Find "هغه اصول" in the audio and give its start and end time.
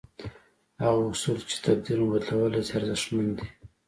0.83-1.39